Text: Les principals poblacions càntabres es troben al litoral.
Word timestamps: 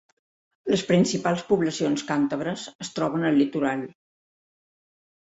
Les 0.71 0.83
principals 0.91 1.43
poblacions 1.51 2.05
càntabres 2.09 2.65
es 2.87 2.93
troben 2.99 3.31
al 3.33 3.41
litoral. 3.45 3.89